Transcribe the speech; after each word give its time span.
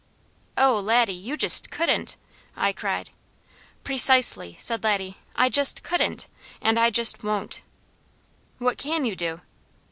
"Oh 0.57 0.79
Laddie, 0.79 1.13
you 1.13 1.37
just 1.37 1.69
couldn't!" 1.69 2.17
I 2.55 2.73
cried. 2.73 3.11
"Precisely!" 3.83 4.57
said 4.59 4.83
Laddie. 4.83 5.17
"I 5.35 5.47
just 5.47 5.83
couldn't, 5.83 6.27
and 6.59 6.79
I 6.79 6.89
just 6.89 7.23
won't!" 7.23 7.61
"What 8.57 8.79
can 8.79 9.05
you 9.05 9.15
do?" 9.15 9.41